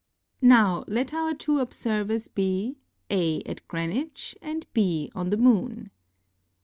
Now 0.41 0.83
let 0.87 1.13
our 1.13 1.35
two 1.35 1.59
observers 1.59 2.27
be, 2.27 2.79
A 3.11 3.43
at 3.43 3.67
Greenwich 3.67 4.35
and 4.41 4.65
B 4.73 5.11
on 5.13 5.29
the 5.29 5.37
Moon. 5.37 5.91